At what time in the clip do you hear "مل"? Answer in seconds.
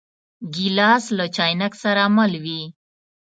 2.15-2.33